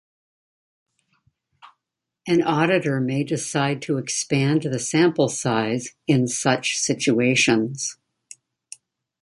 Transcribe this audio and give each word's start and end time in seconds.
An 2.27 2.41
auditor 2.41 2.99
may 2.99 3.23
decide 3.23 3.83
to 3.83 3.99
expand 3.99 4.63
the 4.63 4.79
sample 4.79 5.29
size 5.29 5.93
in 6.07 6.27
such 6.27 6.75
situations. 6.75 7.99